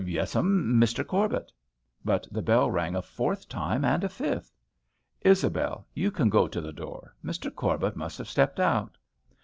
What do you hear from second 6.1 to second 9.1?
go to the door. Mr. Corbet must have stepped out."